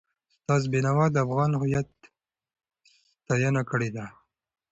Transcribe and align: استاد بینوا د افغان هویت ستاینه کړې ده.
استاد 0.29 0.63
بینوا 0.71 1.05
د 1.11 1.15
افغان 1.25 1.51
هویت 1.59 1.89
ستاینه 3.21 3.61
کړې 3.69 3.89
ده. 3.95 4.05